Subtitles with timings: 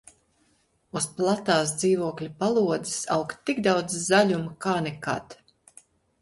[0.99, 5.39] Uz platās dzīvokļa palodzes aug tik daudz zaļuma kā nekad.